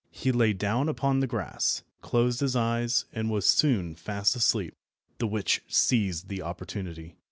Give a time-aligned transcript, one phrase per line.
[0.09, 4.73] He lay down upon the grass, closed his eyes, and was soon fast asleep.
[5.19, 7.17] The witch seized the opportunity.